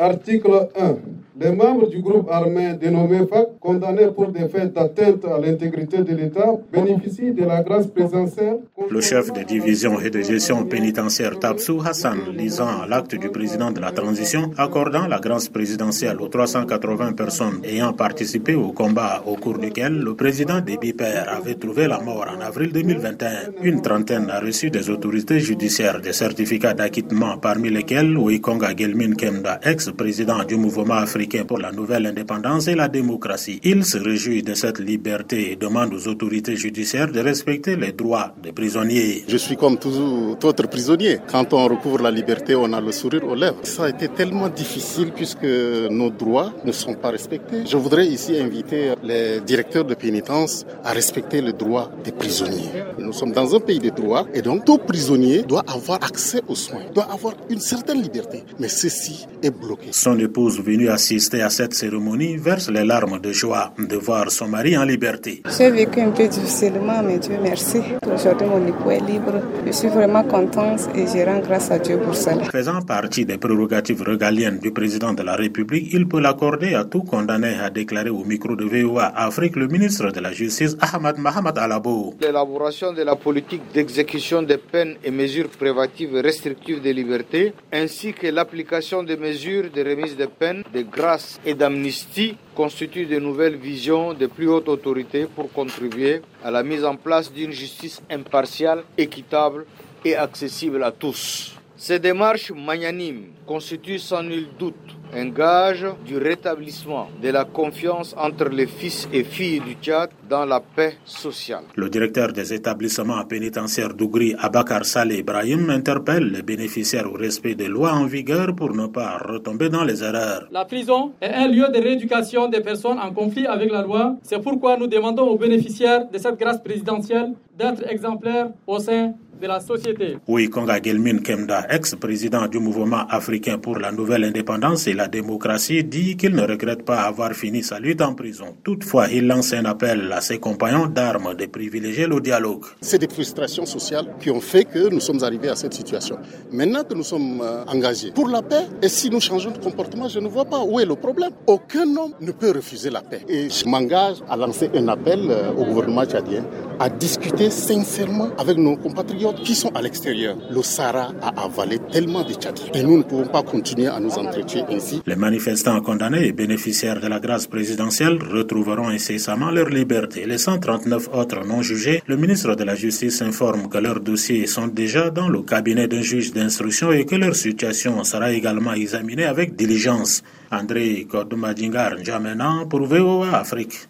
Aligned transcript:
Article 0.00 0.68
1. 0.78 1.18
Les 1.40 1.52
membres 1.52 1.88
du 1.88 2.00
groupe 2.02 2.28
armé 2.32 2.74
dénommé 2.80 3.18
FAC, 3.18 3.60
condamnés 3.60 4.08
pour 4.08 4.32
des 4.32 4.48
faits 4.48 4.72
d'atteinte 4.72 5.24
à 5.24 5.38
l'intégrité 5.38 5.98
de 5.98 6.12
l'État, 6.16 6.50
bénéficient 6.72 7.30
de 7.30 7.44
la 7.44 7.62
grâce 7.62 7.86
présidentielle. 7.86 8.58
Le 8.90 9.00
chef 9.00 9.32
de 9.32 9.44
division 9.44 10.00
et 10.00 10.10
de 10.10 10.20
gestion 10.20 10.64
pénitentiaire 10.64 11.38
Tabsou 11.38 11.80
Hassan, 11.86 12.18
lisant 12.36 12.86
l'acte 12.88 13.14
du 13.14 13.28
président 13.28 13.70
de 13.70 13.78
la 13.80 13.92
transition, 13.92 14.50
accordant 14.58 15.06
la 15.06 15.20
grâce 15.20 15.48
présidentielle 15.48 16.20
aux 16.20 16.26
380 16.26 17.12
personnes 17.12 17.60
ayant 17.62 17.92
participé 17.92 18.56
au 18.56 18.72
combat 18.72 19.22
au 19.24 19.36
cours 19.36 19.58
duquel 19.58 19.96
le 19.96 20.16
président 20.16 20.60
des 20.60 20.76
Bipères 20.76 21.32
avait 21.32 21.54
trouvé 21.54 21.86
la 21.86 22.00
mort 22.00 22.26
en 22.36 22.40
avril 22.40 22.72
2021. 22.72 23.28
Une 23.62 23.80
trentaine 23.80 24.28
a 24.28 24.40
reçu 24.40 24.70
des 24.70 24.90
autorités 24.90 25.38
judiciaires 25.38 26.00
des 26.00 26.14
certificats 26.14 26.74
d'acquittement, 26.74 27.38
parmi 27.38 27.70
lesquels 27.70 28.16
Wikonga 28.16 28.74
Gelmin 28.76 29.14
Kemda, 29.14 29.60
ex-président 29.88 30.44
du 30.44 30.56
mouvement 30.56 30.94
africain 30.94 31.44
pour 31.44 31.58
la 31.58 31.72
nouvelle 31.72 32.06
indépendance 32.06 32.68
et 32.68 32.74
la 32.74 32.88
démocratie. 32.88 33.60
Il 33.64 33.84
se 33.84 33.98
réjouit 33.98 34.42
de 34.42 34.54
cette 34.54 34.78
liberté 34.78 35.52
et 35.52 35.56
demande 35.56 35.94
aux 35.94 36.08
autorités 36.08 36.56
judiciaires 36.56 37.10
de 37.10 37.20
respecter 37.20 37.76
les 37.76 37.92
droits 37.92 38.34
des 38.42 38.52
prisonniers. 38.52 39.24
Je 39.28 39.36
suis 39.36 39.56
comme 39.56 39.78
tout 39.78 40.36
autre 40.42 40.66
prisonnier. 40.68 41.18
Quand 41.30 41.52
on 41.52 41.64
recouvre 41.66 42.02
la 42.02 42.10
liberté, 42.10 42.54
on 42.54 42.72
a 42.72 42.80
le 42.80 42.92
sourire 42.92 43.24
aux 43.24 43.34
lèvres. 43.34 43.58
Ça 43.62 43.84
a 43.84 43.88
été 43.88 44.08
tellement 44.08 44.48
difficile 44.48 45.12
puisque 45.14 45.44
nos 45.90 46.10
droits 46.10 46.52
ne 46.64 46.72
sont 46.72 46.94
pas 46.94 47.10
respectés. 47.10 47.62
Je 47.66 47.76
voudrais 47.76 48.06
ici 48.06 48.38
inviter 48.38 48.94
les 49.02 49.40
directeurs 49.40 49.84
de 49.84 49.94
pénitence 49.94 50.66
à 50.84 50.92
respecter 50.92 51.40
les 51.40 51.52
droits 51.52 51.90
des 52.04 52.12
prisonniers. 52.12 52.70
Nous 52.98 53.12
sommes 53.12 53.32
dans 53.32 53.54
un 53.54 53.60
pays 53.60 53.78
de 53.78 53.90
droit 53.90 54.26
et 54.34 54.42
donc 54.42 54.64
tout 54.64 54.78
prisonnier 54.78 55.42
doit 55.42 55.64
avoir 55.66 55.98
accès 56.02 56.42
aux 56.48 56.54
soins, 56.54 56.82
doit 56.94 57.08
avoir 57.10 57.34
une 57.48 57.60
certaine 57.60 58.02
liberté. 58.02 58.44
Mais 58.58 58.68
ceci 58.68 59.26
est 59.42 59.50
bloqué. 59.50 59.77
Son 59.90 60.18
épouse 60.18 60.60
venue 60.60 60.88
assister 60.88 61.42
à 61.42 61.50
cette 61.50 61.74
cérémonie 61.74 62.36
verse 62.36 62.68
les 62.70 62.84
larmes 62.84 63.20
de 63.20 63.32
joie 63.32 63.72
de 63.78 63.96
voir 63.96 64.30
son 64.30 64.48
mari 64.48 64.76
en 64.76 64.84
liberté. 64.84 65.42
J'ai 65.56 65.70
vécu 65.70 66.00
un 66.00 66.10
peu 66.10 66.28
difficilement, 66.28 67.02
mais 67.02 67.18
Dieu 67.18 67.38
merci. 67.42 67.80
Aujourd'hui, 68.12 68.46
mon 68.46 68.66
époux 68.66 68.90
est 68.90 69.00
libre. 69.00 69.40
Je 69.66 69.72
suis 69.72 69.88
vraiment 69.88 70.24
contente 70.24 70.80
et 70.94 71.06
je 71.06 71.24
rends 71.24 71.40
grâce 71.40 71.70
à 71.70 71.78
Dieu 71.78 71.98
pour 71.98 72.14
cela. 72.14 72.44
Faisant 72.44 72.82
partie 72.82 73.24
des 73.24 73.38
prérogatives 73.38 74.02
régaliennes 74.02 74.58
du 74.58 74.72
président 74.72 75.12
de 75.14 75.22
la 75.22 75.36
République, 75.36 75.88
il 75.92 76.06
peut 76.06 76.20
l'accorder 76.20 76.74
à 76.74 76.84
tout 76.84 77.02
condamné, 77.02 77.54
a 77.60 77.70
déclaré 77.70 78.10
au 78.10 78.24
micro 78.24 78.56
de 78.56 78.64
VOA 78.64 79.06
Afrique 79.16 79.56
le 79.56 79.68
ministre 79.68 80.10
de 80.10 80.20
la 80.20 80.32
Justice, 80.32 80.76
Ahmad 80.80 81.18
Mohamed 81.18 81.56
Alabo. 81.56 82.14
L'élaboration 82.20 82.92
de 82.92 83.02
la 83.02 83.16
politique 83.16 83.62
d'exécution 83.72 84.42
des 84.42 84.58
peines 84.58 84.96
et 85.04 85.10
mesures 85.10 85.48
privatives 85.48 86.14
et 86.16 86.20
restrictives 86.20 86.82
de 86.82 86.90
liberté, 86.90 87.52
ainsi 87.72 88.12
que 88.12 88.26
l'application 88.26 89.02
des 89.02 89.16
mesures 89.16 89.57
de 89.62 89.82
remise 89.82 90.16
de 90.16 90.26
peines, 90.26 90.64
de 90.72 90.82
grâce 90.82 91.40
et 91.44 91.54
d'amnistie 91.54 92.36
constituent 92.54 93.06
de 93.06 93.18
nouvelles 93.18 93.56
visions 93.56 94.14
de 94.14 94.26
plus 94.26 94.48
haute 94.48 94.68
autorité 94.68 95.26
pour 95.26 95.52
contribuer 95.52 96.22
à 96.44 96.50
la 96.50 96.62
mise 96.62 96.84
en 96.84 96.96
place 96.96 97.32
d'une 97.32 97.52
justice 97.52 98.02
impartiale, 98.10 98.84
équitable 98.96 99.66
et 100.04 100.16
accessible 100.16 100.82
à 100.82 100.92
tous. 100.92 101.54
Ces 101.76 101.98
démarches 101.98 102.50
magnanimes 102.50 103.26
constituent 103.46 103.98
sans 103.98 104.22
nul 104.22 104.48
doute 104.58 104.74
un 105.14 105.28
gage 105.30 105.86
du 106.06 106.18
rétablissement 106.18 107.08
de 107.22 107.28
la 107.30 107.44
confiance 107.44 108.14
entre 108.16 108.48
les 108.48 108.66
fils 108.66 109.08
et 109.12 109.24
filles 109.24 109.60
du 109.60 109.74
Tchad 109.74 110.10
dans 110.28 110.44
la 110.44 110.60
paix 110.60 110.96
sociale. 111.04 111.64
Le 111.76 111.88
directeur 111.88 112.32
des 112.32 112.52
établissements 112.52 113.24
pénitentiaires 113.24 113.94
d'Ougri, 113.94 114.34
Abakar 114.38 114.84
Saleh 114.84 115.18
Ibrahim, 115.18 115.70
interpelle 115.70 116.30
les 116.30 116.42
bénéficiaires 116.42 117.10
au 117.12 117.16
respect 117.16 117.54
des 117.54 117.68
lois 117.68 117.92
en 117.92 118.06
vigueur 118.06 118.54
pour 118.54 118.74
ne 118.74 118.86
pas 118.86 119.18
retomber 119.18 119.68
dans 119.68 119.84
les 119.84 120.02
erreurs. 120.02 120.48
La 120.50 120.64
prison 120.64 121.12
est 121.20 121.32
un 121.32 121.48
lieu 121.48 121.68
de 121.68 121.78
rééducation 121.78 122.48
des 122.48 122.60
personnes 122.60 122.98
en 122.98 123.12
conflit 123.12 123.46
avec 123.46 123.70
la 123.72 123.82
loi. 123.82 124.16
C'est 124.22 124.42
pourquoi 124.42 124.76
nous 124.76 124.86
demandons 124.86 125.28
aux 125.28 125.38
bénéficiaires 125.38 126.08
de 126.08 126.18
cette 126.18 126.38
grâce 126.38 126.62
présidentielle 126.62 127.32
d'être 127.58 127.82
exemplaires 127.90 128.50
au 128.66 128.78
sein 128.78 129.14
de 129.40 129.46
la 129.46 129.60
société. 129.60 130.16
Oui, 130.26 130.48
Konga 130.50 130.80
Gelmin 130.82 131.18
Kemda, 131.18 131.66
ex-président 131.70 132.46
du 132.46 132.58
mouvement 132.58 133.06
africain 133.08 133.58
pour 133.58 133.78
la 133.78 133.92
nouvelle 133.92 134.24
indépendance 134.24 134.86
et 134.86 134.94
la 134.94 135.08
démocratie, 135.08 135.84
dit 135.84 136.16
qu'il 136.16 136.34
ne 136.34 136.42
regrette 136.42 136.84
pas 136.84 137.02
avoir 137.02 137.32
fini 137.32 137.62
sa 137.62 137.78
lutte 137.78 138.00
en 138.02 138.14
prison. 138.14 138.56
Toutefois, 138.64 139.08
il 139.12 139.26
lance 139.26 139.52
un 139.52 139.64
appel 139.64 140.12
à 140.12 140.20
ses 140.20 140.38
compagnons 140.38 140.86
d'armes 140.86 141.34
de 141.34 141.46
privilégier 141.46 142.06
le 142.06 142.20
dialogue. 142.20 142.64
C'est 142.80 142.98
des 142.98 143.08
frustrations 143.08 143.66
sociales 143.66 144.06
qui 144.20 144.30
ont 144.30 144.40
fait 144.40 144.64
que 144.64 144.88
nous 144.88 145.00
sommes 145.00 145.22
arrivés 145.22 145.48
à 145.48 145.56
cette 145.56 145.74
situation. 145.74 146.18
Maintenant 146.52 146.82
que 146.84 146.94
nous 146.94 147.04
sommes 147.04 147.40
euh, 147.42 147.64
engagés 147.66 148.10
pour 148.12 148.28
la 148.28 148.42
paix, 148.42 148.66
et 148.82 148.88
si 148.88 149.10
nous 149.10 149.20
changeons 149.20 149.50
de 149.50 149.58
comportement, 149.58 150.08
je 150.08 150.18
ne 150.18 150.28
vois 150.28 150.44
pas 150.44 150.62
où 150.62 150.80
est 150.80 150.86
le 150.86 150.96
problème. 150.96 151.30
Aucun 151.46 151.96
homme 151.96 152.12
ne 152.20 152.32
peut 152.32 152.50
refuser 152.50 152.90
la 152.90 153.02
paix. 153.02 153.22
Et 153.28 153.48
je 153.50 153.66
m'engage 153.68 154.16
à 154.28 154.36
lancer 154.36 154.70
un 154.74 154.88
appel 154.88 155.20
euh, 155.30 155.52
au 155.52 155.64
gouvernement 155.64 156.04
tchadien 156.04 156.44
à 156.80 156.88
discuter 156.88 157.50
sincèrement 157.50 158.28
avec 158.38 158.56
nos 158.56 158.76
compatriotes 158.76 159.27
qui 159.32 159.54
sont 159.54 159.70
à 159.74 159.82
l'extérieur. 159.82 160.36
Le 160.50 160.62
Sahara 160.62 161.12
a 161.22 161.44
avalé 161.44 161.78
tellement 161.90 162.24
de 162.24 162.32
Tchadiens 162.34 162.72
et 162.74 162.82
nous 162.82 162.98
ne 162.98 163.02
pouvons 163.02 163.26
pas 163.26 163.42
continuer 163.42 163.86
à 163.86 164.00
nous 164.00 164.12
entretuer 164.12 164.62
ainsi. 164.70 165.02
Les 165.06 165.16
manifestants 165.16 165.80
condamnés 165.80 166.26
et 166.26 166.32
bénéficiaires 166.32 167.00
de 167.00 167.06
la 167.06 167.20
grâce 167.20 167.46
présidentielle 167.46 168.18
retrouveront 168.22 168.88
incessamment 168.88 169.50
leur 169.50 169.68
liberté. 169.68 170.26
Les 170.26 170.38
139 170.38 171.08
autres 171.12 171.44
non 171.46 171.62
jugés, 171.62 172.02
le 172.06 172.16
ministre 172.16 172.54
de 172.54 172.64
la 172.64 172.74
Justice 172.74 173.22
informe 173.22 173.68
que 173.68 173.78
leurs 173.78 174.00
dossiers 174.00 174.46
sont 174.46 174.68
déjà 174.68 175.10
dans 175.10 175.28
le 175.28 175.42
cabinet 175.42 175.88
d'un 175.88 176.02
juge 176.02 176.32
d'instruction 176.32 176.92
et 176.92 177.04
que 177.04 177.16
leur 177.16 177.34
situation 177.34 178.02
sera 178.04 178.32
également 178.32 178.72
examinée 178.72 179.24
avec 179.24 179.56
diligence. 179.56 180.22
André 180.50 181.06
Kodoumadingar 181.08 182.02
Djamena 182.02 182.64
pour 182.68 182.86
VOA 182.86 183.36
Afrique. 183.36 183.86